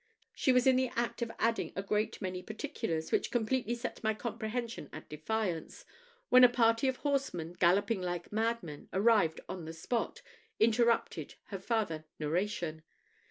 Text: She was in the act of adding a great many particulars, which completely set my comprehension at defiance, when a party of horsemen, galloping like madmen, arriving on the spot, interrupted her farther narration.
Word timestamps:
She 0.33 0.51
was 0.51 0.65
in 0.65 0.77
the 0.77 0.89
act 0.95 1.21
of 1.21 1.29
adding 1.37 1.73
a 1.75 1.83
great 1.83 2.19
many 2.23 2.41
particulars, 2.41 3.11
which 3.11 3.29
completely 3.29 3.75
set 3.75 4.03
my 4.03 4.15
comprehension 4.15 4.89
at 4.91 5.07
defiance, 5.07 5.85
when 6.29 6.43
a 6.43 6.49
party 6.49 6.87
of 6.87 6.97
horsemen, 6.97 7.53
galloping 7.53 8.01
like 8.01 8.31
madmen, 8.31 8.89
arriving 8.91 9.45
on 9.47 9.65
the 9.65 9.73
spot, 9.73 10.23
interrupted 10.59 11.35
her 11.49 11.59
farther 11.59 12.05
narration. 12.17 12.81